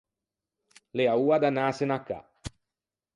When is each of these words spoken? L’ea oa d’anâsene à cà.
L’ea 0.95 1.13
oa 1.23 1.37
d’anâsene 1.41 1.93
à 1.97 1.99
cà. 2.07 2.19